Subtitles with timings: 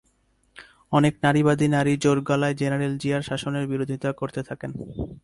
[0.91, 4.71] অনেক নারীবাদী নারী জোর গলায় জেনারেল জিয়ার শাসনের বিরোধিতা করতে থাকেন।